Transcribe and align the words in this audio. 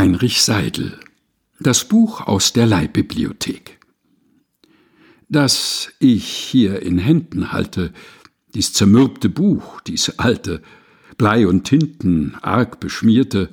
Heinrich 0.00 0.40
Seidel. 0.40 0.98
Das 1.58 1.86
Buch 1.86 2.22
aus 2.22 2.54
der 2.54 2.64
Leihbibliothek. 2.64 3.78
Das 5.28 5.92
ich 5.98 6.24
hier 6.26 6.80
in 6.80 6.96
Händen 6.96 7.52
halte, 7.52 7.92
dies 8.54 8.72
zermürbte 8.72 9.28
Buch, 9.28 9.82
dies 9.82 10.18
alte, 10.18 10.62
Blei 11.18 11.46
und 11.46 11.64
Tinten 11.64 12.34
arg 12.40 12.80
beschmierte, 12.80 13.50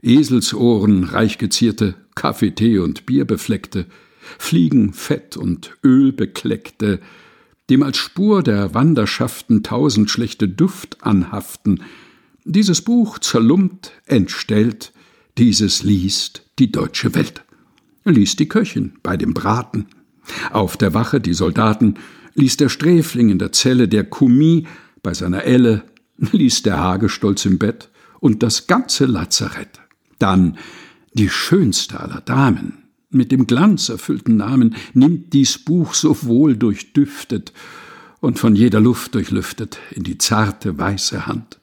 Eselsohren 0.00 1.02
reich 1.02 1.38
gezierte, 1.38 1.96
Kaffee, 2.14 2.52
Tee 2.52 2.78
und 2.78 3.04
Bier 3.04 3.24
befleckte, 3.24 3.86
Fliegen, 4.38 4.92
Fett 4.92 5.36
und 5.36 5.76
Öl 5.82 6.12
bekleckte, 6.12 7.00
dem 7.68 7.82
als 7.82 7.96
Spur 7.96 8.44
der 8.44 8.74
Wanderschaften 8.74 9.64
tausend 9.64 10.08
schlechte 10.08 10.48
Duft 10.48 10.98
anhaften, 11.02 11.82
dieses 12.44 12.80
Buch 12.80 13.18
zerlumpt, 13.18 13.90
entstellt, 14.06 14.92
dieses 15.40 15.82
liest 15.82 16.42
die 16.58 16.70
deutsche 16.70 17.14
Welt. 17.14 17.42
Liest 18.04 18.40
die 18.40 18.48
Köchin 18.48 18.92
bei 19.02 19.16
dem 19.16 19.32
Braten. 19.32 19.86
Auf 20.52 20.76
der 20.76 20.92
Wache 20.92 21.18
die 21.18 21.32
Soldaten, 21.32 21.94
liest 22.34 22.60
der 22.60 22.68
Sträfling 22.68 23.30
in 23.30 23.38
der 23.38 23.50
Zelle, 23.50 23.88
der 23.88 24.04
Kummi 24.04 24.66
bei 25.02 25.14
seiner 25.14 25.44
Elle 25.44 25.82
ließ 26.18 26.62
der 26.64 26.78
Hagestolz 26.78 27.46
im 27.46 27.58
Bett 27.58 27.88
und 28.20 28.42
das 28.42 28.66
ganze 28.66 29.06
Lazarett. 29.06 29.80
Dann 30.18 30.58
die 31.14 31.30
schönste 31.30 32.00
aller 32.00 32.20
Damen, 32.20 32.74
mit 33.08 33.32
dem 33.32 33.46
glanzerfüllten 33.46 34.36
Namen, 34.36 34.76
nimmt 34.92 35.32
dies 35.32 35.56
Buch 35.56 35.94
so 35.94 36.22
wohl 36.24 36.54
durchdüftet 36.54 37.54
und 38.20 38.38
von 38.38 38.54
jeder 38.54 38.80
Luft 38.80 39.14
durchlüftet 39.14 39.78
in 39.92 40.02
die 40.02 40.18
zarte 40.18 40.76
weiße 40.76 41.26
Hand. 41.26 41.59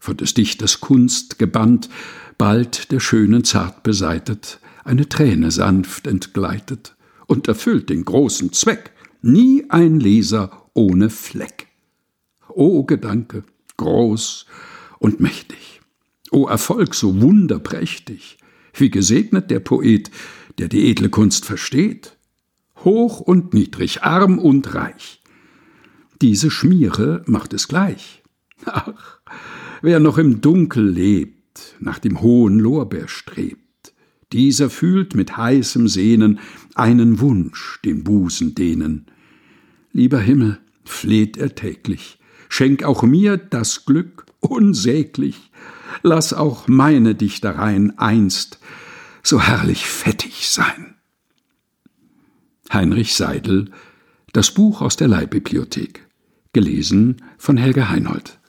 Von 0.00 0.16
des 0.16 0.32
Dichters 0.32 0.80
Kunst 0.80 1.38
gebannt, 1.38 1.90
bald 2.38 2.90
der 2.90 3.00
Schönen 3.00 3.44
zart 3.44 3.82
beseitet, 3.82 4.58
eine 4.82 5.08
Träne 5.08 5.50
sanft 5.50 6.06
entgleitet 6.06 6.96
und 7.26 7.46
erfüllt 7.48 7.90
den 7.90 8.06
großen 8.06 8.52
Zweck, 8.54 8.92
nie 9.20 9.66
ein 9.68 10.00
Leser 10.00 10.70
ohne 10.72 11.10
Fleck. 11.10 11.68
O 12.48 12.82
Gedanke, 12.84 13.44
groß 13.76 14.46
und 14.98 15.20
mächtig. 15.20 15.82
O 16.30 16.46
Erfolg 16.46 16.94
so 16.94 17.20
wunderprächtig. 17.20 18.38
Wie 18.72 18.90
gesegnet 18.90 19.50
der 19.50 19.60
Poet, 19.60 20.10
der 20.58 20.68
die 20.68 20.90
edle 20.90 21.10
Kunst 21.10 21.44
versteht. 21.44 22.16
Hoch 22.84 23.20
und 23.20 23.52
niedrig, 23.52 24.02
arm 24.02 24.38
und 24.38 24.74
reich. 24.74 25.20
Diese 26.22 26.50
Schmiere 26.50 27.22
macht 27.26 27.52
es 27.52 27.68
gleich. 27.68 28.22
Ach, 28.64 29.20
wer 29.82 30.00
noch 30.00 30.18
im 30.18 30.40
Dunkel 30.40 30.88
lebt, 30.88 31.76
nach 31.80 31.98
dem 31.98 32.20
hohen 32.20 32.58
Lorbeer 32.58 33.08
strebt, 33.08 33.92
dieser 34.32 34.70
fühlt 34.70 35.14
mit 35.14 35.36
heißem 35.36 35.88
Sehnen 35.88 36.38
einen 36.74 37.20
Wunsch 37.20 37.80
den 37.84 38.04
Busen 38.04 38.54
dehnen. 38.54 39.06
Lieber 39.92 40.20
Himmel, 40.20 40.58
fleht 40.84 41.36
er 41.36 41.54
täglich, 41.54 42.18
schenk 42.48 42.84
auch 42.84 43.02
mir 43.02 43.36
das 43.36 43.84
Glück 43.84 44.26
unsäglich, 44.40 45.50
lass 46.02 46.32
auch 46.32 46.68
meine 46.68 47.14
Dichtereien 47.14 47.98
einst 47.98 48.60
so 49.22 49.40
herrlich 49.40 49.86
fettig 49.86 50.48
sein. 50.48 50.94
Heinrich 52.72 53.14
Seidel 53.14 53.70
Das 54.32 54.52
Buch 54.52 54.80
aus 54.80 54.96
der 54.96 55.08
Leihbibliothek 55.08 56.06
gelesen 56.52 57.22
von 57.36 57.56
Helge 57.56 57.90
Heinold 57.90 58.39